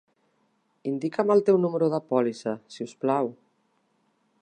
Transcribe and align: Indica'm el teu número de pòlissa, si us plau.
Indica'm 0.91 1.35
el 1.35 1.45
teu 1.51 1.61
número 1.67 1.91
de 1.97 2.01
pòlissa, 2.13 2.57
si 2.77 2.89
us 2.91 2.99
plau. 3.05 3.33